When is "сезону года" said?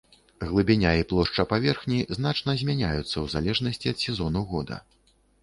4.07-4.81